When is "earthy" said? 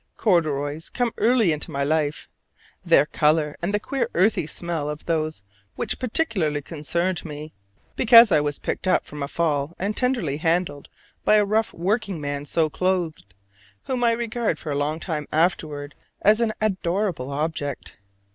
4.15-4.47